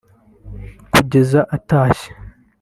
[0.93, 2.09] kugeza atashye